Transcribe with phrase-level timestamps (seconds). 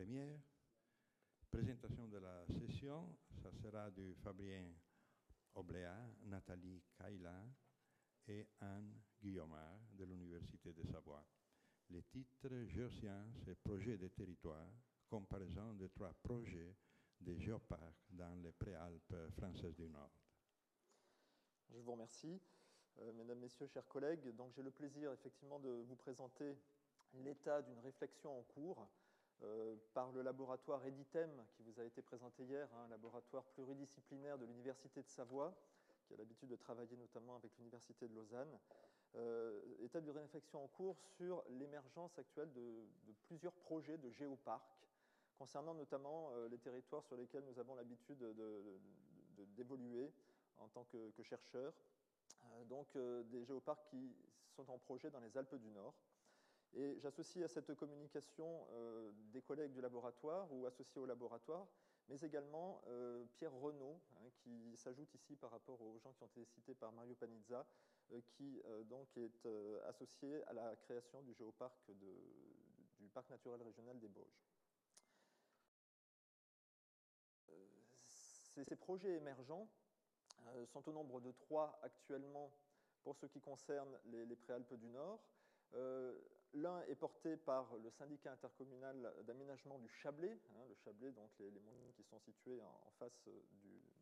[0.00, 0.40] première.
[1.50, 4.72] Présentation de la session, ça sera du Fabien
[5.54, 7.44] Obléa, Nathalie Kaila
[8.26, 11.26] et Anne Guillaumard de l'Université de Savoie.
[11.90, 14.72] Les titres Géosciences et projets de territoire,
[15.06, 16.74] comparaison de trois projets
[17.20, 20.14] de géoparcs dans les préalpes françaises du Nord.
[21.68, 22.40] Je vous remercie.
[23.00, 26.56] Euh, mesdames, Messieurs, chers collègues, donc j'ai le plaisir effectivement de vous présenter
[27.12, 28.88] l'état d'une réflexion en cours
[29.42, 34.44] euh, par le laboratoire EDITEM qui vous a été présenté hier, un laboratoire pluridisciplinaire de
[34.44, 35.54] l'Université de Savoie,
[36.06, 38.58] qui a l'habitude de travailler notamment avec l'Université de Lausanne.
[39.16, 42.84] Euh, état d'une réflexion en cours sur l'émergence actuelle de,
[43.26, 44.86] plusieurs projets de géoparcs
[45.38, 48.22] concernant notamment euh, les territoires sur lesquels nous avons l'habitude
[49.56, 50.12] d'évoluer
[50.58, 51.72] en tant que, que chercheurs.
[52.68, 52.86] donc
[53.30, 54.14] des géoparcs qui
[54.54, 55.94] sont en projet dans les Alpes du Nord.
[56.74, 61.66] Et j'associe à cette communication euh, des collègues du laboratoire ou associés au laboratoire,
[62.08, 66.28] mais également euh, Pierre Renaud, hein, qui s'ajoute ici par rapport aux gens qui ont
[66.28, 67.66] été cités par Mario Panizza,
[68.12, 69.46] euh, qui donc est
[69.88, 71.90] associé à la création du géoparc
[72.98, 74.44] du parc naturel régional des Bauges.
[78.64, 79.68] Ces, projets émergents
[80.66, 82.52] sont au nombre de trois actuellement
[83.02, 85.20] pour ce qui concerne les, les Préalpes du Nord.
[85.74, 86.18] Euh,
[86.54, 91.50] l'un est porté par le syndicat intercommunal d'aménagement du Chablais, hein, le Chablais, donc les,
[91.50, 93.28] montagnes qui sont situées en, face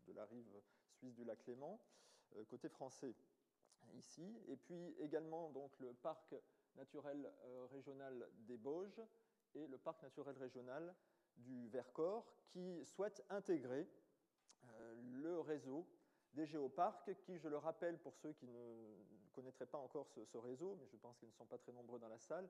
[0.06, 0.50] de la rive
[0.92, 1.78] suisse du lac Léman,
[2.36, 3.14] euh, côté français
[3.94, 6.34] ici, et puis également donc le parc
[6.76, 9.00] naturel euh, régional des Bauges
[9.54, 10.94] et le parc naturel régional
[11.36, 13.86] du Vercors, qui souhaitent intégrer
[15.22, 15.86] le réseau
[16.34, 20.76] des géoparcs qui, je le rappelle pour ceux qui ne connaîtraient pas encore ce, réseau,
[20.80, 22.48] mais je pense qu'ils ne sont pas très nombreux dans la salle,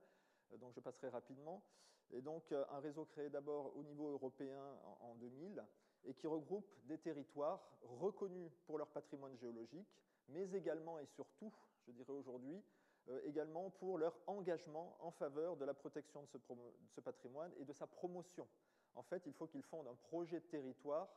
[0.52, 1.62] euh, donc je passerai rapidement.
[2.10, 4.62] Et donc euh, un réseau créé d'abord au niveau européen
[5.00, 5.62] en 2000
[6.04, 9.88] et qui regroupe des territoires reconnus pour leur patrimoine géologique,
[10.28, 11.52] mais également et surtout,
[11.86, 12.62] je dirais aujourd'hui,
[13.08, 17.72] euh, également pour leur engagement en faveur de la protection de ce, patrimoine et de
[17.74, 18.48] sa promotion.
[18.94, 21.08] En fait, il faut qu'ils fondent un projet de territoire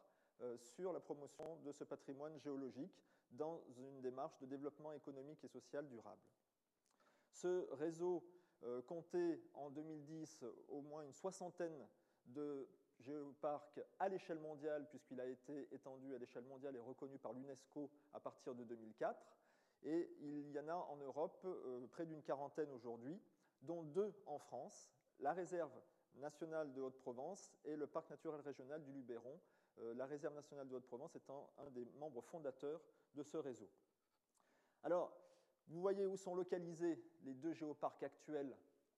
[0.58, 3.00] sur la promotion de ce patrimoine géologique
[3.32, 6.22] dans une démarche de développement économique et social durable.
[7.32, 8.24] Ce réseau
[8.64, 11.88] euh, comptait en 2010 au moins une soixantaine
[12.26, 12.68] de
[13.00, 17.90] géoparcs à l'échelle mondiale, puisqu'il a été étendu à l'échelle mondiale et reconnu par l'UNESCO
[18.14, 19.20] à partir de 2004.
[19.84, 23.20] Et il y en a en Europe euh, près d'une quarantaine aujourd'hui,
[23.62, 25.72] dont deux en France, la réserve
[26.16, 29.40] nationale de Haute-Provence et le parc naturel régional du Luberon,
[29.78, 32.82] la Réserve nationale de Haute-Provence étant un des membres fondateurs
[33.16, 33.70] de ce réseau.
[34.84, 35.12] Alors,
[35.68, 38.56] vous voyez où sont localisés les deux géoparcs actuels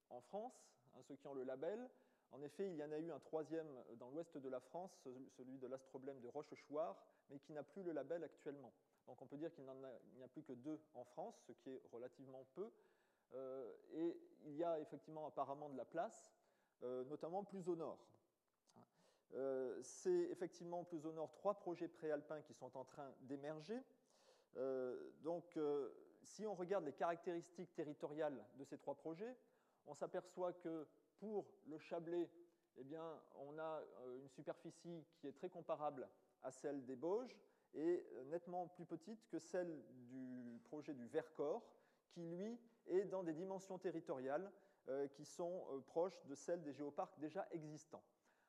[0.10, 1.90] en France, hein, ceux qui ont le label.
[2.32, 3.68] En effet, il y en a eu un troisième
[3.98, 4.92] dans l'ouest de la France,
[5.38, 6.98] celui de l'astroblème de Rochechouart,
[7.30, 8.74] mais qui n'a plus le label actuellement.
[9.06, 11.82] Donc on peut dire qu'il n'y a plus que deux en France, ce qui est
[11.92, 12.72] relativement peu.
[13.34, 16.34] Euh, et il y a effectivement apparemment de la place,
[16.84, 18.00] euh, notamment plus au nord.
[19.36, 23.82] Euh, c'est effectivement plus au nord trois projets préalpins qui sont en train d'émerger.
[24.58, 25.90] Euh, donc, euh,
[26.22, 29.36] si on regarde les caractéristiques territoriales de ces trois projets,
[29.88, 32.30] on s'aperçoit que pour le Chablais,
[32.78, 33.82] eh bien, on a
[34.20, 36.08] une superficie qui est très comparable
[36.44, 37.38] à celle des Bauges
[37.74, 41.64] et nettement plus petite que celle du projet du Vercors,
[42.10, 44.52] qui lui est dans des dimensions territoriales
[45.14, 48.04] qui sont proches de celles des géoparcs déjà existants.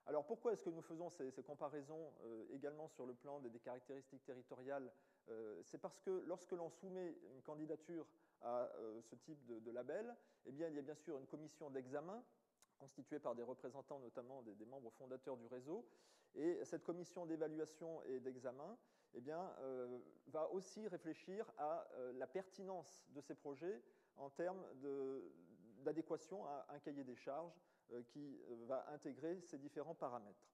[0.06, 4.24] Alors pourquoi est-ce que nous faisons ces, comparaisons euh, également sur le plan des, caractéristiques
[4.24, 4.90] territoriales
[5.30, 8.06] euh, C'est parce que lorsque l'on soumet une candidature
[8.42, 10.14] à euh, ce type de, label,
[10.44, 12.22] eh il y a bien sûr une commission d'examen
[12.78, 15.86] constituée par des représentants notamment des, membres fondateurs du réseau.
[16.34, 18.76] Et cette commission d'évaluation et d'examen
[19.14, 19.20] eh
[20.26, 23.80] va aussi réfléchir à la pertinence de ces projets
[24.16, 24.64] en termes
[25.84, 27.54] d'adéquation à un cahier des charges
[28.08, 30.46] qui euh, va intégrer ces différents paramètres.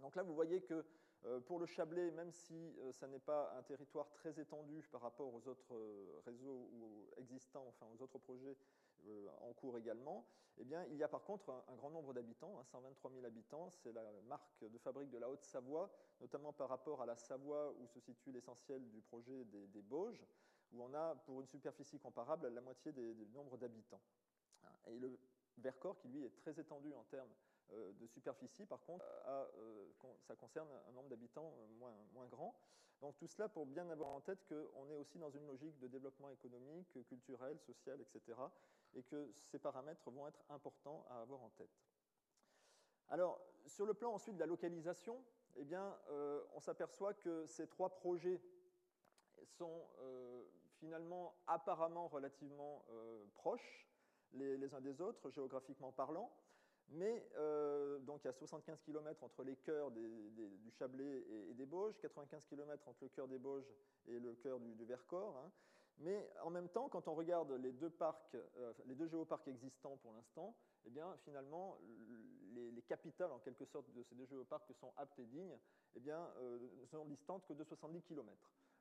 [0.00, 0.84] Donc là, vous voyez que
[1.24, 5.34] euh, pour le Chablais, même si ça n'est pas un territoire très étendu par rapport
[5.34, 5.74] aux autres
[6.24, 6.70] réseaux
[7.16, 8.56] existants, enfin aux autres projets
[9.40, 10.26] en cours également,
[10.60, 13.70] eh bien, il y a par contre un, grand nombre d'habitants, 123 hein, 000 habitants.
[13.70, 15.90] C'est la marque de fabrique de la Haute-Savoie,
[16.20, 20.24] notamment par rapport à la Savoie où se situe l'essentiel du projet des, des, Bauges,
[20.72, 24.00] où on a pour une superficie comparable la moitié des, des nombres d'habitants.
[24.86, 25.18] Et le
[25.58, 27.32] Vercors, qui lui est très étendu en termes
[27.72, 29.88] euh, de superficie, par contre, euh,
[30.20, 32.54] ça concerne un nombre d'habitants moins, moins grand.
[33.00, 35.86] Donc tout cela pour bien avoir en tête qu'on est aussi dans une logique de
[35.86, 38.38] développement économique, culturel, social, etc.,
[38.94, 41.70] et que ces paramètres vont être importants à avoir en tête.
[43.08, 45.22] Alors, sur le plan ensuite de la localisation,
[45.56, 45.96] eh bien,
[46.54, 48.40] on s'aperçoit que ces trois projets
[49.44, 49.86] sont
[50.78, 52.84] finalement apparemment relativement
[53.34, 53.87] proches
[54.34, 56.30] les, uns des autres, géographiquement parlant.
[56.90, 61.66] Mais euh, donc il y a 75 km entre les cœurs du Chablais et, des
[61.66, 63.70] Bauges, 95 km entre le cœur des Bauges
[64.06, 65.36] et le cœur du, Vercors.
[65.36, 65.50] Hein.
[65.98, 69.98] Mais en même temps, quand on regarde les deux, parcs, euh, les deux géoparcs existants
[69.98, 71.76] pour l'instant, eh bien, finalement,
[72.54, 75.58] les, capitales, en quelque sorte, de ces deux géoparcs que sont aptes et dignes,
[75.94, 78.32] eh bien, euh, ne sont distantes que de 70 km.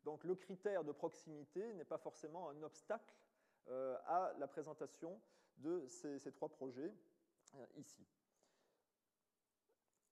[0.06, 3.14] Donc le critère de proximité n'est pas forcément un obstacle
[3.70, 5.20] à la présentation
[5.58, 6.94] de ces, trois projets
[7.56, 8.06] euh, ici.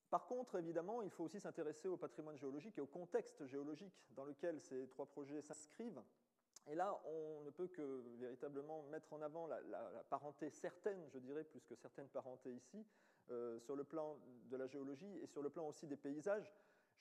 [0.10, 4.24] Par contre, évidemment, il faut aussi s'intéresser au patrimoine géologique et au contexte géologique dans
[4.24, 6.02] lequel ces trois projets s'inscrivent.
[6.68, 9.60] Et là, on ne peut que véritablement mettre en avant la,
[10.10, 12.86] parenté certaine, je dirais, plus que certaines parentés ici,
[13.30, 14.18] euh, sur le plan
[14.50, 16.52] de la géologie et sur le plan aussi des paysages.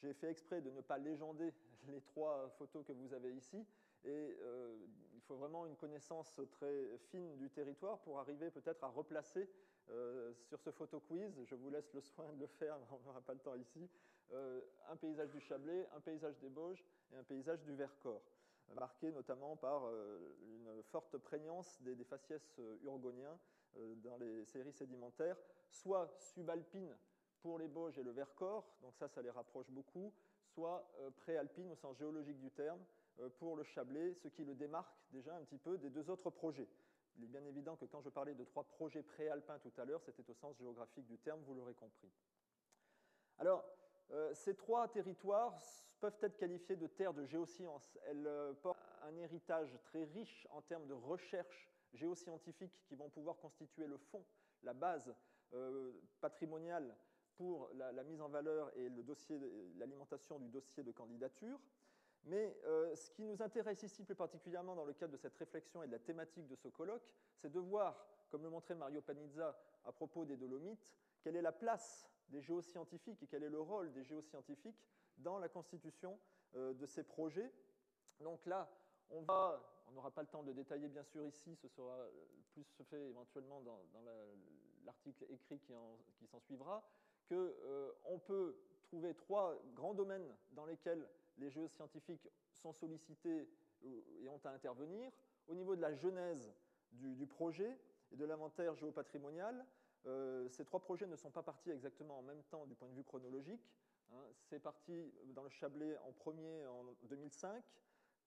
[0.02, 1.54] J'ai fait exprès de ne pas légender
[1.86, 3.64] les trois photos que vous avez ici,
[4.04, 4.76] et euh,
[5.14, 9.48] il faut vraiment une connaissance très fine du territoire pour arriver peut-être à replacer
[9.90, 13.20] euh, sur ce photo quiz, je vous laisse le soin de le faire, on n'aura
[13.20, 13.88] pas le temps ici,
[14.32, 14.60] euh,
[14.90, 18.22] un paysage du Chablais, un paysage des Bauges et un paysage du Vercors,
[18.74, 19.90] marqué notamment par
[20.42, 23.38] une forte prégnance des, faciès urgoniens
[23.96, 25.36] dans les séries sédimentaires,
[25.70, 26.96] soit subalpines
[27.40, 30.14] pour les Bauges et le Vercors, donc ça, ça les rapproche beaucoup,
[30.46, 32.80] soit préalpines au sens géologique du terme,
[33.38, 36.68] pour le Chablais, ce qui le démarque déjà un petit peu des deux autres projets.
[37.16, 40.02] Il est bien évident que quand je parlais de trois projets préalpins tout à l'heure,
[40.02, 42.10] c'était au sens géographique du terme, vous l'aurez compris.
[43.38, 43.64] Alors,
[44.10, 45.56] euh, ces trois territoires
[46.00, 47.98] peuvent être qualifiés de terres de géosciences.
[48.06, 53.36] Elles euh, portent un héritage très riche en termes de recherches géoscientifiques qui vont pouvoir
[53.38, 54.24] constituer le fond,
[54.62, 55.14] la base
[56.20, 56.96] patrimoniale
[57.36, 58.88] pour la, mise en valeur et
[59.76, 61.60] l'alimentation du dossier de candidature.
[62.26, 65.82] Mais euh, ce qui nous intéresse ici plus particulièrement dans le cadre de cette réflexion
[65.82, 69.58] et de la thématique de ce colloque, c'est de voir, comme le montrait Mario Panizza
[69.84, 73.92] à propos des Dolomites, quelle est la place des géoscientifiques et quel est le rôle
[73.92, 74.82] des géoscientifiques
[75.18, 76.18] dans la constitution
[76.56, 77.52] euh, de ces projets.
[78.20, 78.70] Donc là,
[79.10, 79.22] on
[79.92, 82.10] n'aura pas le temps de détailler bien sûr ici, ce sera euh,
[82.52, 83.80] plus fait éventuellement dans,
[84.84, 86.82] l'article écrit qui, s'en suivra,
[87.28, 91.06] qu'on peut trouver trois grands domaines dans lesquels
[91.38, 93.48] les jeux scientifiques sont sollicités
[93.82, 95.10] et ont à intervenir.
[95.46, 96.52] Au niveau de la genèse
[96.92, 97.78] du, projet
[98.12, 99.66] et de l'inventaire géopatrimonial,
[100.06, 102.94] euh, ces trois projets ne sont pas partis exactement en même temps du point de
[102.94, 103.72] vue chronologique.
[104.12, 104.22] Hein.
[104.36, 107.62] C'est parti dans le Chablais en premier en 2005,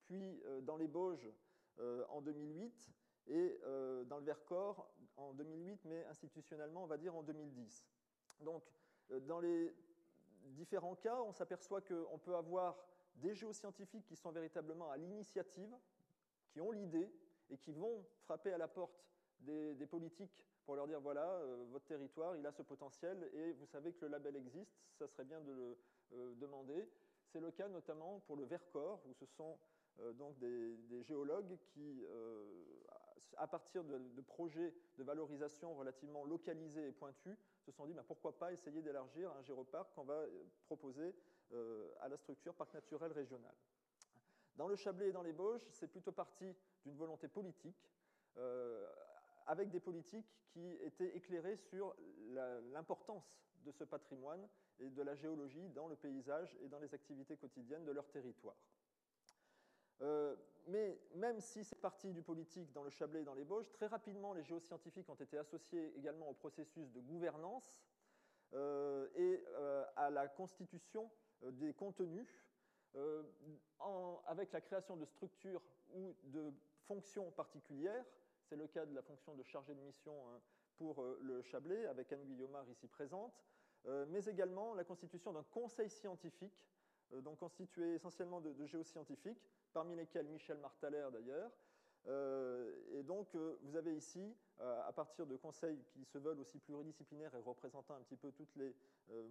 [0.02, 1.28] puis euh, dans les Bauges
[1.78, 2.90] euh, en 2008
[3.30, 3.60] et
[4.06, 7.84] dans le Vercors en 2008, mais institutionnellement, on va dire en 2010.
[8.40, 8.64] Donc,
[9.26, 9.76] dans les
[10.44, 12.78] différents cas, on s'aperçoit qu'on peut avoir
[13.20, 15.74] des géoscientifiques qui sont véritablement à l'initiative,
[16.50, 17.10] qui ont l'idée
[17.50, 19.04] et qui vont frapper à la porte
[19.40, 23.66] des, politiques pour leur dire voilà, euh, votre territoire, il a ce potentiel et vous
[23.66, 25.78] savez que le label existe, ça serait bien de le
[26.12, 26.88] euh, demander.
[27.26, 29.58] C'est le cas notamment pour le Vercors, où ce sont
[30.00, 32.04] euh, donc des, géologues qui,
[33.36, 38.36] à partir de, projets de valorisation relativement localisés et pointus, se sont dit bah, pourquoi
[38.38, 40.24] pas essayer d'élargir un géoparc qu'on va
[40.64, 41.14] proposer
[42.00, 43.54] à la structure parc naturel régional.
[44.58, 46.52] Dans le Chablais et dans les Bauges, c'est plutôt parti
[46.84, 47.88] d'une volonté politique,
[48.36, 48.84] euh,
[49.46, 51.94] avec des politiques qui étaient éclairées sur
[52.72, 54.48] l'importance de ce patrimoine
[54.80, 58.56] et de la géologie dans le paysage et dans les activités quotidiennes de leur territoire.
[60.00, 60.34] Euh,
[60.66, 63.86] mais même si c'est parti du politique dans le Chablais et dans les Bauges, très
[63.86, 67.78] rapidement les géoscientifiques ont été associés également au processus de gouvernance
[68.54, 69.44] et
[69.96, 72.26] à la constitution euh, des contenus
[72.96, 73.22] euh,
[74.26, 75.62] avec la création de structures
[75.94, 76.52] ou de
[76.86, 78.04] fonctions particulières.
[78.42, 80.40] C'est le cas de la fonction de chargé de mission hein,
[80.76, 83.32] pour euh, le Chablais, avec Anne Guillaumard ici présente,
[84.08, 86.66] mais également la constitution d'un conseil scientifique,
[87.22, 89.40] donc constitué essentiellement de, géoscientifiques,
[89.72, 91.50] parmi lesquels Michel Martaler d'ailleurs.
[92.92, 97.40] et donc, vous avez ici, à partir de conseils qui se veulent aussi pluridisciplinaires et
[97.40, 98.74] représentant un petit peu toutes les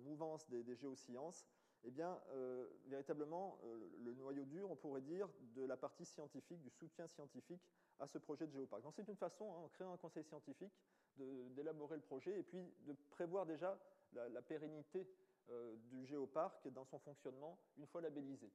[0.06, 1.46] mouvances des géosciences,
[1.84, 6.62] eh bien, euh, véritablement, euh, le noyau dur, on pourrait dire, de la partie scientifique,
[6.62, 7.62] du soutien scientifique
[8.00, 8.82] à ce projet de géoparc.
[8.82, 10.74] Donc c'est une façon, hein, en créant un conseil scientifique,
[11.16, 13.80] d'élaborer le projet et puis de prévoir déjà
[14.14, 15.10] la, pérennité
[15.50, 18.52] euh, du géoparc dans son fonctionnement une fois labellisé.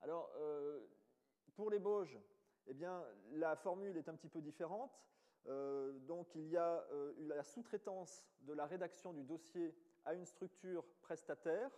[0.00, 0.30] Alors,
[1.56, 2.16] pour les Bauges,
[2.68, 4.92] eh bien, la formule est un petit peu différente.
[5.44, 6.86] donc il y a
[7.18, 11.72] eu la sous-traitance de la rédaction du dossier à une structure prestataire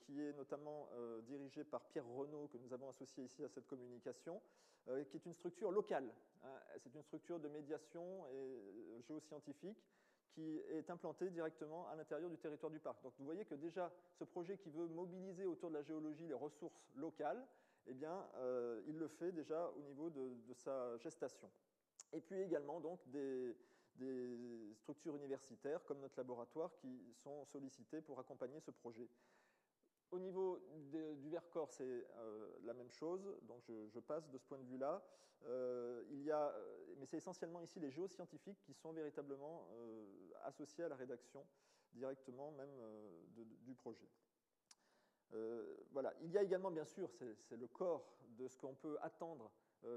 [0.00, 0.88] qui est notamment
[1.22, 4.40] dirigée par Pierre Renaud, que nous avons associé ici à cette communication,
[4.86, 6.12] qui est une structure locale.
[6.42, 6.60] Hein.
[6.78, 9.78] C'est une structure de médiation et géoscientifique
[10.38, 13.02] qui est implanté directement à l'intérieur du territoire du parc.
[13.02, 16.34] Donc vous voyez que déjà, ce projet qui veut mobiliser autour de la géologie les
[16.34, 17.44] ressources locales,
[17.88, 21.50] eh bien, euh, il le fait déjà au niveau de, sa gestation.
[22.12, 23.56] Et puis également donc, des,
[24.74, 29.08] structures universitaires comme notre laboratoire qui sont sollicitées pour accompagner ce projet.
[30.10, 30.58] Au niveau
[30.90, 35.04] du Vercors, c'est euh, la même chose, donc je, passe de ce point de vue-là.
[35.44, 36.54] Euh, il y a,
[36.96, 39.68] mais c'est essentiellement ici les géoscientifiques qui sont véritablement
[40.44, 41.46] associés à la rédaction
[41.92, 42.70] directement même
[43.62, 44.08] du projet.
[45.90, 46.14] voilà.
[46.22, 49.50] Il y a également, bien sûr, c'est le corps de ce qu'on peut attendre,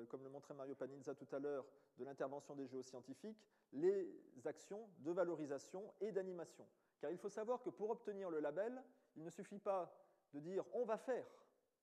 [0.10, 1.66] comme le montrait Mario Panizza tout à l'heure,
[1.98, 6.68] de l'intervention des géoscientifiques, les actions de valorisation et d'animation.
[7.00, 8.84] Car il faut savoir que pour obtenir le label,
[9.16, 9.94] il ne suffit pas
[10.34, 11.26] de dire on va faire,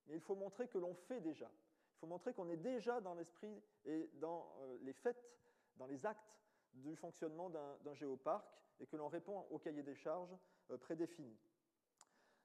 [0.07, 1.51] mais il faut montrer que l'on fait déjà.
[1.95, 5.21] Il faut montrer qu'on est déjà dans l'esprit et dans euh, les faits,
[5.75, 6.39] dans les actes
[6.73, 8.47] du fonctionnement d'un géoparc
[8.79, 10.35] et que l'on répond au cahier des charges
[10.71, 11.37] euh, prédéfini.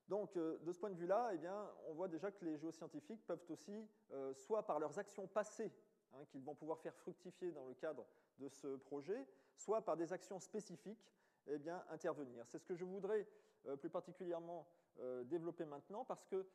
[0.09, 1.49] Donc, euh, de ce point de vue-là, eh
[1.87, 3.89] on voit déjà que les géoscientifiques peuvent aussi,
[4.35, 5.73] soit par leurs actions passées,
[6.13, 8.05] hein, qu'ils vont pouvoir faire fructifier dans le cadre
[8.38, 9.26] de ce projet,
[9.57, 11.12] soit par des actions spécifiques,
[11.47, 12.47] eh bien, intervenir.
[12.47, 13.26] C'est ce que je voudrais
[13.79, 14.67] plus particulièrement
[15.00, 16.47] euh, développer maintenant, parce que euh,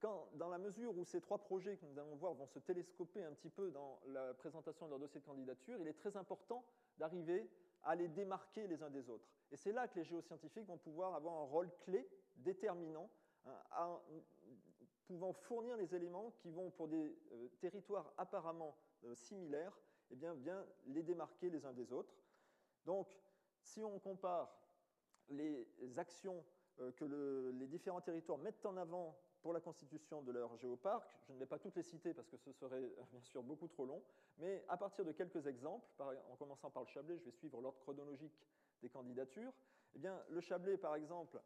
[0.00, 3.24] quand, dans la mesure où ces trois projets que nous allons voir vont se télescoper
[3.24, 6.64] un petit peu dans la présentation de leur dossier de candidature, il est très important
[6.98, 7.50] d'arriver
[7.82, 9.26] à les démarquer les uns des autres.
[9.50, 13.10] Et c'est là que les géoscientifiques vont pouvoir avoir un rôle clé, déterminant,
[13.46, 14.00] hein,
[15.08, 18.76] pouvant fournir les éléments qui vont, pour des euh, territoires apparemment
[19.14, 19.76] similaires,
[20.12, 22.14] eh bien, bien les démarquer les uns des autres.
[22.84, 23.08] Donc,
[23.60, 24.54] si on compare
[25.28, 26.44] les actions
[26.80, 27.04] euh, que
[27.54, 31.04] les différents territoires mettent en avant pour la constitution de leur géoparc.
[31.26, 33.84] Je ne vais pas toutes les citer parce que ce serait bien sûr beaucoup trop
[33.84, 34.02] long,
[34.38, 35.86] mais à partir de quelques exemples,
[36.30, 38.32] en commençant par le Chablais, je vais suivre l'ordre chronologique
[38.80, 39.52] des candidatures.
[39.94, 41.40] Eh bien, le Chablais, par exemple, euh,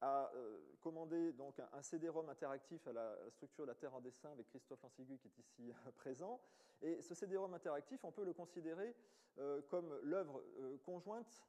[0.00, 4.48] a euh, commandé donc un, CD-ROM interactif à la, structure La Terre en dessin avec
[4.48, 6.40] Christophe Lancigu qui est ici présent.
[6.80, 8.94] Et ce CD-ROM interactif, on peut le considérer
[9.38, 10.42] euh, comme l'œuvre
[10.84, 11.44] conjointe,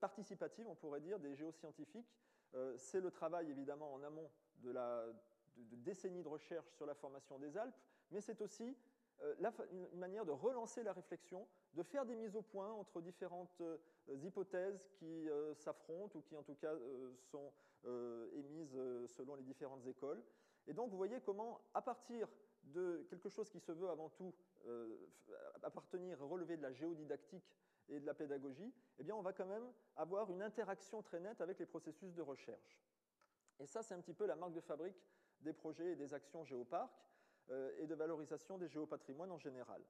[0.00, 2.14] participative, on pourrait dire, des géoscientifiques.
[2.76, 7.56] C'est le travail évidemment en amont de, de décennies de recherche sur la formation des
[7.56, 7.74] Alpes,
[8.10, 8.76] mais c'est aussi
[9.22, 9.34] euh,
[9.92, 13.78] une manière de relancer la réflexion, de faire des mises au point entre différentes euh,
[14.22, 16.74] hypothèses qui euh, s'affrontent ou qui en tout cas
[17.30, 17.52] sont
[18.34, 20.22] émises selon les différentes écoles.
[20.68, 22.28] Et donc vous voyez comment, à partir
[22.62, 24.32] de quelque chose qui se veut avant tout
[25.64, 29.66] appartenir, relever de la géodidactique et de la pédagogie, eh bien on va quand même
[29.96, 32.78] avoir une interaction très nette avec les processus de recherche.
[33.58, 35.02] Et ça, c'est un petit peu la marque de fabrique
[35.40, 37.02] des projets et des actions géoparcs.
[37.50, 39.82] Euh, et de valorisation des géopatrimoines en général.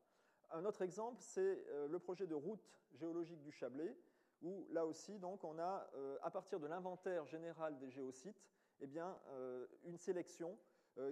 [0.52, 3.96] Un autre exemple, c'est euh, le projet de route géologique du Chablais,
[4.42, 8.44] où là aussi, donc, on a, euh, à partir de l'inventaire général des géosites,
[8.80, 9.16] eh bien,
[9.84, 10.58] une sélection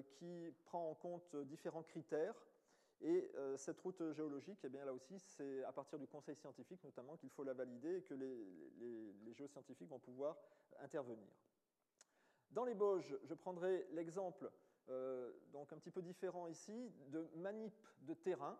[0.08, 2.34] qui prend en compte différents critères.
[3.00, 7.16] Et cette route géologique, eh bien, là aussi, c'est à partir du conseil scientifique notamment
[7.16, 10.36] qu'il faut la valider et que les, géoscientifiques vont pouvoir
[10.80, 11.28] intervenir.
[12.50, 14.50] Dans les Bauges, je prendrai l'exemple
[14.90, 18.58] euh, donc un petit peu différent ici, de manip de terrain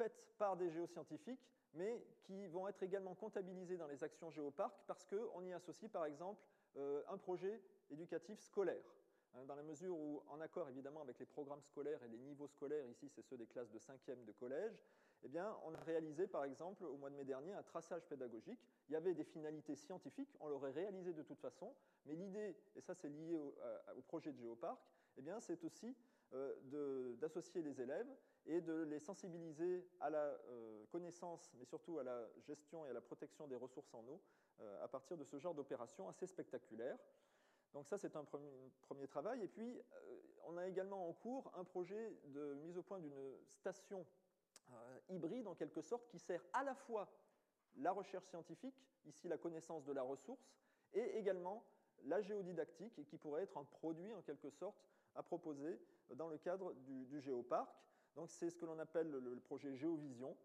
[0.00, 5.04] faites par des géoscientifiques, mais qui vont être également comptabilisées dans les actions géoparcs parce
[5.04, 6.42] qu'on y associe par exemple
[6.76, 8.96] euh, un projet éducatif scolaire.
[9.34, 12.48] Hein, dans la mesure où, en accord évidemment avec les programmes scolaires et les niveaux
[12.48, 14.82] scolaires, ici c'est ceux des classes de 5e de collège,
[15.22, 18.58] eh bien, on a réalisé par exemple au mois de mai dernier un traçage pédagogique.
[18.88, 21.74] Il y avait des finalités scientifiques, on l'aurait réalisé de toute façon,
[22.06, 23.54] mais l'idée, et ça c'est lié au,
[24.06, 24.80] projet de géoparc,
[25.18, 25.94] eh c'est aussi
[26.32, 28.08] euh, d'associer les élèves
[28.46, 32.92] et de les sensibiliser à la euh, connaissance, mais surtout à la gestion et à
[32.92, 34.20] la protection des ressources en eau,
[34.60, 36.98] euh, à partir de ce genre d'opération assez spectaculaire.
[37.72, 39.42] Donc ça, c'est un premier, travail.
[39.44, 39.80] Et puis,
[40.44, 43.14] on a également en cours un projet de mise au point d'une
[43.46, 44.04] station
[45.08, 47.08] hybride, en quelque sorte, qui sert à la fois
[47.76, 48.74] la recherche scientifique,
[49.06, 50.52] ici la connaissance de la ressource,
[50.92, 51.64] et également
[52.04, 55.80] la géodidactique, et qui pourrait être un produit, en quelque sorte, à proposer
[56.14, 57.70] dans le cadre du, du géoparc.
[58.16, 60.36] Donc c'est ce que l'on appelle le, projet Géovision.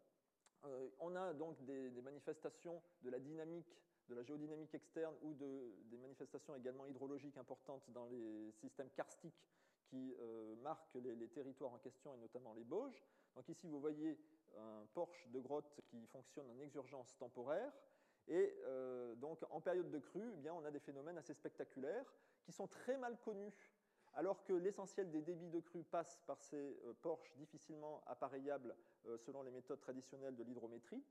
[0.65, 5.75] Euh, on a donc des, manifestations de la dynamique, de la géodynamique externe ou de,
[5.85, 9.43] des manifestations également hydrologiques importantes dans les systèmes karstiques
[9.85, 13.03] qui euh, marquent les, territoires en question et notamment les Bauges.
[13.35, 14.17] Donc ici vous voyez
[14.57, 17.71] un porche de grotte qui fonctionne en exurgence temporaire.
[18.27, 18.55] Et
[19.17, 22.11] donc, en période de crue, eh on a des phénomènes assez spectaculaires
[22.43, 23.53] qui sont très mal connus
[24.15, 28.75] alors que l'essentiel des débits de crue passe par ces euh, porches difficilement appareillables
[29.07, 31.03] euh, selon les méthodes traditionnelles de l'hydrométrie,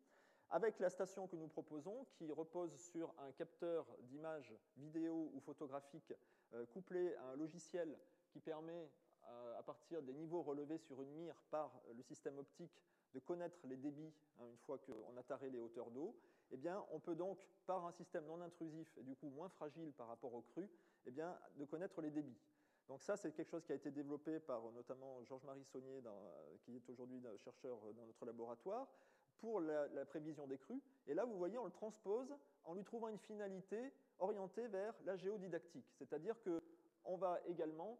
[0.51, 6.15] avec la station que nous proposons qui repose sur un capteur d'images vidéo ou photographique
[6.55, 7.99] euh, couplé à un logiciel
[8.31, 8.91] qui permet,
[9.57, 12.83] à partir des niveaux relevés sur une mire par le système optique,
[13.15, 16.15] de connaître les débits hein, une fois qu'on a taré les hauteurs d'eau,
[16.51, 16.59] eh
[16.93, 20.35] on peut donc, par un système non intrusif et du coup moins fragile par rapport
[20.35, 20.69] aux crues,
[21.07, 22.39] eh de connaître les débits.
[22.89, 26.03] Donc ça, c'est quelque chose qui a été développé par notamment Georges-Marie Saunier,
[26.63, 28.89] qui est aujourd'hui chercheur dans notre laboratoire,
[29.39, 30.83] pour la, prévision des crues.
[31.07, 35.17] Et là, vous voyez, on le transpose en lui trouvant une finalité orientée vers la
[35.17, 35.87] géodidactique.
[35.99, 37.99] C'est-à-dire qu'on va également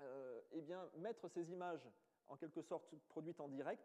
[0.00, 1.88] euh, eh mettre ces images,
[2.28, 3.82] en quelque sorte produites en direct,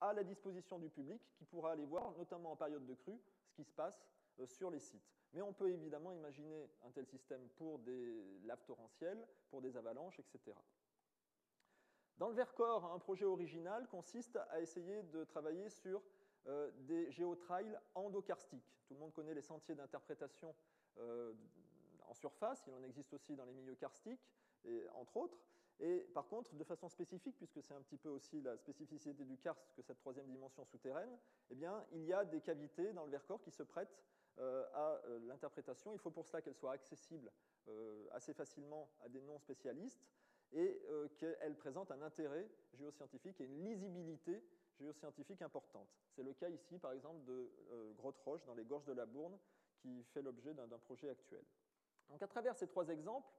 [0.00, 3.52] à la disposition du public qui pourra aller voir, notamment en période de crue, ce
[3.54, 5.10] qui se passe euh, sur les sites.
[5.32, 10.18] Mais on peut évidemment imaginer un tel système pour des laves torrentielles, pour des avalanches,
[10.18, 10.56] etc.
[12.18, 16.02] Dans le Vercors, un projet original consiste à essayer de travailler sur
[16.46, 18.76] euh, des géotrails endokarstiques.
[18.86, 20.54] Tout le monde connaît les sentiers d'interprétation
[20.98, 21.32] euh,
[22.08, 24.28] en surface, il en existe aussi dans les milieux karstiques,
[24.94, 25.38] entre autres.
[25.80, 29.38] Et par contre, de façon spécifique, puisque c'est un petit peu aussi la spécificité du
[29.38, 31.18] karst que cette troisième dimension souterraine,
[31.50, 35.00] eh bien, il y a des cavités dans le Vercors qui se prêtent euh, à
[35.06, 35.92] euh, l'interprétation.
[35.92, 37.30] Il faut pour cela qu'elle soit accessible
[37.68, 40.06] euh, assez facilement à des non-spécialistes
[40.52, 40.82] et
[41.16, 44.42] qu'elle présente un intérêt géoscientifique et une lisibilité
[44.80, 45.86] géoscientifique importante.
[46.08, 47.52] C'est le cas ici, par exemple, de
[47.96, 49.38] Grotte Roche dans les gorges de la Bourne,
[49.76, 51.44] qui fait l'objet d'un projet actuel.
[52.08, 53.30] Donc, à travers ces trois exemples,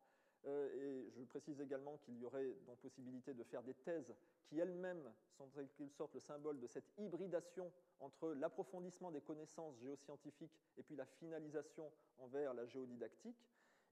[0.46, 4.14] et je précise également qu'il y aurait donc possibilité de faire des thèses
[4.46, 9.78] qui elles-mêmes sont en quelque sorte le symbole de cette hybridation entre l'approfondissement des connaissances
[9.80, 13.38] géoscientifiques et puis la finalisation envers la géodidactique,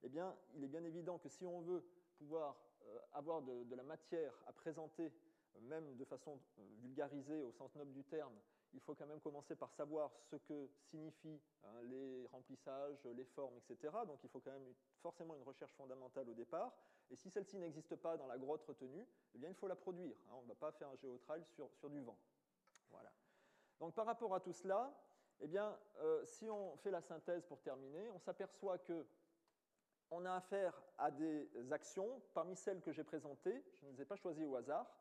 [0.03, 1.83] eh bien, il est bien évident que si on veut
[2.17, 2.57] pouvoir
[2.87, 5.11] euh, avoir de, la matière à présenter,
[5.55, 8.35] euh, même de façon euh, vulgarisée au sens noble du terme,
[8.73, 13.57] il faut quand même commencer par savoir ce que signifient hein, les remplissages, les formes,
[13.57, 13.93] etc.
[14.05, 16.73] Donc il faut quand même forcément une recherche fondamentale au départ.
[17.09, 20.15] Et si celle-ci n'existe pas dans la grotte retenue, eh bien il faut la produire.
[20.27, 20.35] Hein.
[20.37, 22.17] On ne va pas faire un géotrail sur, du vent.
[22.89, 23.11] Voilà.
[23.79, 24.93] Donc par rapport à tout cela,
[25.41, 29.07] eh bien, euh, si on fait la synthèse pour terminer, on s'aperçoit que
[30.11, 34.05] on a affaire à des actions, parmi celles que j'ai présentées, je ne les ai
[34.05, 34.91] pas choisies au hasard,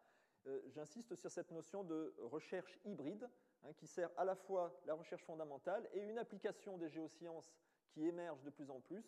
[0.46, 3.28] euh, j'insiste sur cette notion de recherche hybride,
[3.64, 7.54] hein, qui sert à la fois la recherche fondamentale et une application des géosciences
[7.90, 9.04] qui émerge de plus en plus,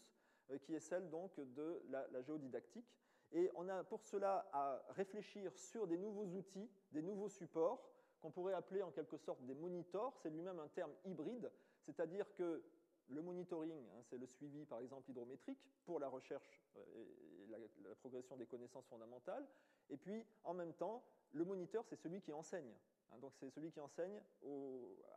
[0.50, 2.92] euh, qui est celle donc de la géodidactique.
[3.32, 7.88] Et on a pour cela à réfléchir sur des nouveaux outils, des nouveaux supports,
[8.20, 10.16] qu'on pourrait appeler en quelque sorte des monitors.
[10.18, 11.50] C'est lui-même un terme hybride,
[11.82, 12.62] c'est-à-dire que
[13.08, 17.04] le monitoring, hein, c'est le suivi par exemple hydrométrique pour la recherche euh,
[17.42, 19.46] et la, progression des connaissances fondamentales.
[19.88, 22.72] Et puis en même temps, le moniteur, c'est celui qui enseigne.
[23.10, 23.18] Hein.
[23.18, 24.20] donc c'est celui qui enseigne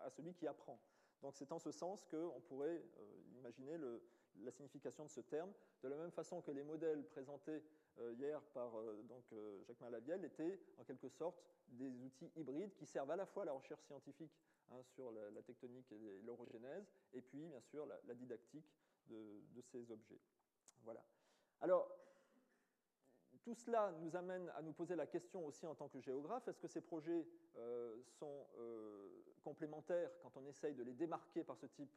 [0.04, 0.80] à celui qui apprend.
[1.22, 3.78] Donc c'est en ce sens qu'on pourrait euh, imaginer
[4.42, 5.52] la signification de ce terme,
[5.82, 7.64] de la même façon que les modèles présentés
[8.00, 8.72] euh, hier par
[9.04, 9.24] donc,
[9.66, 13.46] Jacques Malabiel étaient en quelque sorte des outils hybrides qui servent à la fois à
[13.46, 14.34] la recherche scientifique
[14.72, 18.66] hein, sur la, tectonique et l'orogénèse, et puis bien sûr la, didactique
[19.08, 20.20] de, ces objets.
[20.84, 21.04] Voilà.
[21.62, 21.90] Alors,
[23.44, 26.60] tout cela nous amène à nous poser la question aussi en tant que géographe, est-ce
[26.60, 27.28] que ces projets
[27.58, 31.94] euh, sont euh, complémentaires quand on essaye de les démarquer par ce type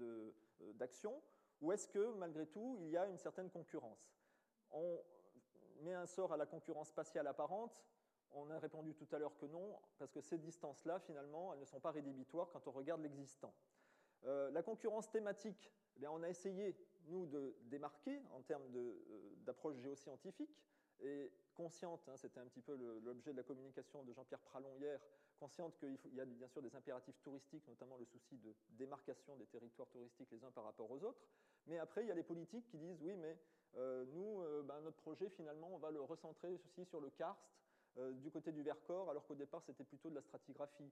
[0.00, 0.32] euh,
[0.74, 1.22] d'action,
[1.60, 4.12] ou est-ce que malgré tout il y a une certaine concurrence?
[4.72, 5.00] On
[5.80, 7.80] met un sort à la concurrence spatiale apparente,
[8.32, 11.64] on a répondu tout à l'heure que non, parce que ces distances-là, finalement, elles ne
[11.64, 13.54] sont pas rédhibitoires quand on regarde l'existant.
[14.24, 18.68] La concurrence thématique, eh on a essayé, nous, de démarquer en termes
[19.46, 20.62] d'approche géoscientifique
[21.00, 25.00] et consciente, hein, c'était un petit peu l'objet de la communication de Jean-Pierre Pralon hier,
[25.38, 29.46] consciente qu'il y a bien sûr des impératifs touristiques, notamment le souci de démarcation des
[29.46, 31.20] territoires touristiques les uns par rapport aux autres,
[31.66, 33.38] mais après il y a les politiques qui disent oui, mais
[33.76, 37.40] euh, nous, ben, notre projet finalement, on va le recentrer aussi sur le karst,
[37.98, 40.90] euh, du côté du Vercors, alors qu'au départ c'était plutôt de la stratigraphie.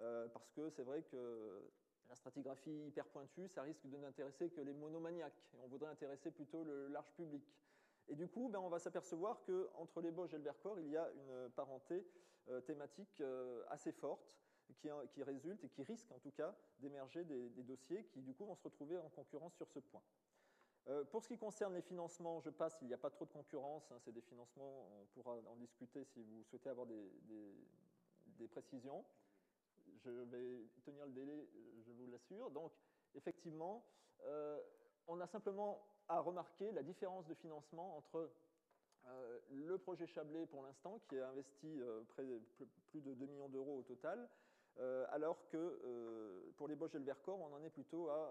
[0.00, 1.70] Euh, parce que c'est vrai que
[2.08, 5.42] la stratigraphie hyper pointue, ça risque de n'intéresser que les monomaniaques.
[5.62, 7.44] On voudrait intéresser plutôt le large public.
[8.08, 10.96] Et du coup, ben, on va s'apercevoir qu'entre les Boges et le Vercors, il y
[10.96, 12.06] a une parenté
[12.48, 13.22] euh, thématique
[13.68, 14.74] assez forte qui,
[15.12, 18.54] qui, résulte et qui risque en tout cas d'émerger des, dossiers qui du coup vont
[18.54, 20.02] se retrouver en concurrence sur ce point.
[20.88, 23.32] Euh, pour ce qui concerne les financements, je passe, il n'y a pas trop de
[23.32, 27.10] concurrence, hein, c'est des financements, on pourra en discuter si vous souhaitez avoir des,
[28.50, 29.04] précisions.
[30.04, 31.48] je vais tenir le délai,
[31.84, 32.50] je vous l'assure.
[32.52, 32.72] Donc,
[33.16, 33.84] effectivement,
[34.24, 34.60] euh,
[35.08, 38.30] on a simplement à remarquer la différence de financement entre
[39.06, 42.02] euh, le projet Chablais pour l'instant, qui a investi euh,
[42.90, 44.28] plus de 2 millions d'euros au total,
[45.08, 48.30] alors que pour les Bosch et le Vercors, on en est plutôt à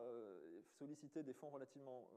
[0.78, 2.08] solliciter des fonds relativement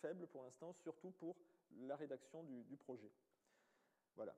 [0.00, 1.34] faibles pour l'instant, surtout pour
[1.80, 3.10] la rédaction du, du projet.
[4.14, 4.32] Voilà.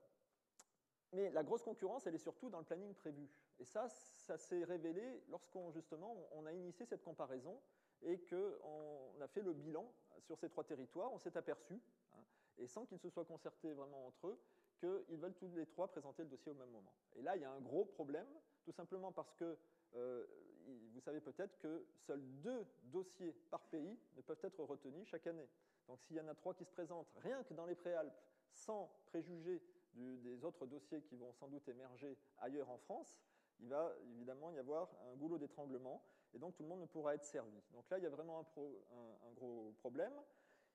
[1.13, 3.29] Mais la grosse concurrence, elle est surtout dans le planning prévu.
[3.59, 7.59] Et ça, ça s'est révélé lorsqu'on justement on a initié cette comparaison
[8.03, 11.11] et qu'on a fait le bilan sur ces trois territoires.
[11.13, 11.81] On s'est aperçu,
[12.13, 12.23] hein,
[12.57, 14.39] et sans qu'ils se soient concertés vraiment entre eux,
[14.79, 16.93] qu'ils veulent tous les trois présenter le dossier au même moment.
[17.15, 18.27] Et là, il y a un gros problème,
[18.63, 19.57] tout simplement parce que
[19.95, 20.25] euh,
[20.93, 25.49] vous savez peut-être que seuls deux dossiers par pays ne peuvent être retenus chaque année.
[25.87, 28.19] Donc s'il y en a trois qui se présentent, rien que dans les Préalpes,
[28.51, 29.61] sans préjuger
[29.93, 33.19] des autres dossiers qui vont sans doute émerger ailleurs en France,
[33.59, 37.15] il va évidemment y avoir un goulot d'étranglement, et donc tout le monde ne pourra
[37.15, 37.61] être servi.
[37.73, 40.13] Donc là, il y a vraiment un, gros problème.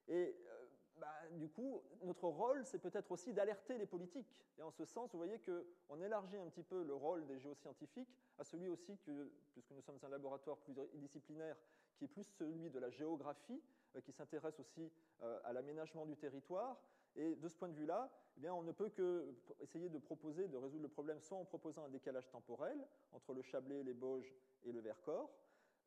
[0.09, 4.37] Et euh, bah, du coup, notre rôle, c'est peut-être aussi d'alerter les politiques.
[4.59, 8.15] Et en ce sens, vous voyez qu'on élargit un petit peu le rôle des géoscientifiques
[8.39, 11.57] à celui aussi que, puisque nous sommes un laboratoire pluridisciplinaire,
[11.97, 13.63] qui est plus celui de la géographie,
[13.97, 14.91] euh, qui s'intéresse aussi
[15.23, 16.81] euh, à l'aménagement du territoire,
[17.17, 20.49] et de ce point de vue-là, eh bien, on ne peut que essayer de proposer,
[20.49, 22.79] de résoudre le problème soit en proposant un décalage temporel
[23.13, 25.31] entre le Chablais, les Bauges et le Vercors,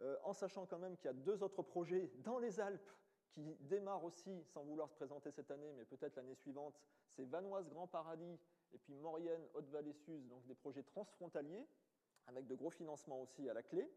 [0.01, 2.91] euh, en sachant quand même qu'il y a deux autres projets dans les Alpes
[3.31, 7.67] qui démarrent aussi, sans vouloir se présenter cette année, mais peut-être l'année suivante, c'est Vanoise
[7.69, 8.39] Grand Paradis
[8.73, 11.65] et puis Maurienne Haute-Vallée-Suse, donc des projets transfrontaliers,
[12.27, 13.89] avec de gros financements aussi à la clé.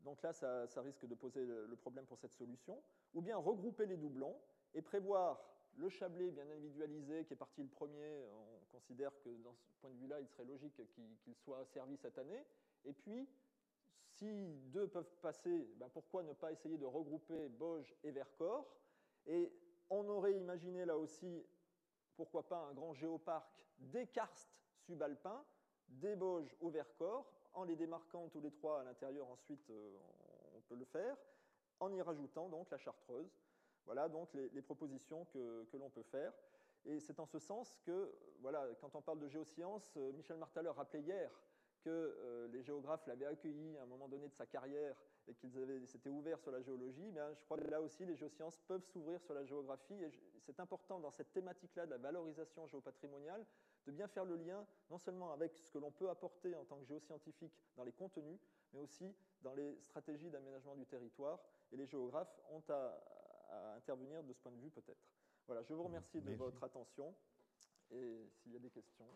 [0.00, 2.82] Donc là, ça risque de poser le problème pour cette solution.
[3.14, 4.38] Ou bien regrouper les doublons
[4.74, 9.54] et prévoir le Chablais bien individualisé, qui est parti le premier, on considère que dans
[9.54, 12.44] ce point de vue-là, il serait logique qu'il soit servi cette année.
[12.84, 13.28] Et puis,
[14.04, 18.78] si deux peuvent passer, ben pourquoi ne pas essayer de regrouper Bauge et Vercors?
[19.26, 19.52] Et
[19.90, 21.44] on aurait imaginé là aussi,
[22.16, 25.44] pourquoi pas un grand géoparc des karstes subalpins,
[25.88, 29.96] des Bauges au Vercors, en les démarquant tous les trois à l'intérieur, ensuite euh,
[30.56, 31.16] on peut le faire,
[31.80, 33.30] en y rajoutant donc la chartreuse.
[33.86, 36.32] Voilà donc les, propositions que, l'on peut faire.
[36.86, 40.68] Et c'est en ce sens que, voilà, quand on parle de géosciences, euh, Michel Martaler
[40.68, 41.30] rappelait hier
[41.82, 44.94] que euh, les géographes l'avaient accueilli à un moment donné de sa carrière
[45.26, 48.58] et qu'ils s'étaient ouverts sur la géologie, bien, je crois que là aussi, les géosciences
[48.66, 50.02] peuvent s'ouvrir sur la géographie.
[50.02, 53.44] Et c'est important dans cette thématique-là de la valorisation géopatrimoniale
[53.86, 56.78] de bien faire le lien, non seulement avec ce que l'on peut apporter en tant
[56.78, 58.38] que géoscientifique dans les contenus,
[58.72, 61.38] mais aussi dans les stratégies d'aménagement du territoire.
[61.72, 62.98] Et les géographes ont à,
[63.54, 65.06] à intervenir de ce point de vue peut-être.
[65.46, 67.14] Voilà, je vous remercie de votre attention
[67.90, 69.06] et s'il y a des questions.